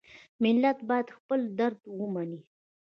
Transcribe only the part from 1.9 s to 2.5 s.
ومني.